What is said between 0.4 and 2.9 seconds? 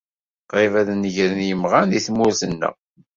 Qrib ad negren imɣan deg tmurt-neɣ.